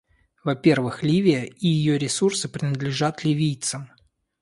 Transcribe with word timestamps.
Во-первых, 0.43 1.03
Ливия 1.03 1.43
и 1.45 1.67
ее 1.67 1.99
ресурсы 1.99 2.49
принадлежат 2.49 3.23
ливийцам. 3.23 3.91